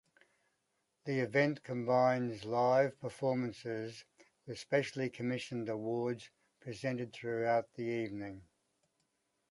The 1.05 1.19
event 1.19 1.61
combines 1.63 2.43
live 2.43 2.99
performances 2.99 4.03
with 4.47 4.57
specially 4.57 5.11
commissioned 5.11 5.69
awards 5.69 6.31
presented 6.59 7.13
throughout 7.13 7.71
the 7.75 7.83
evening. 7.83 8.41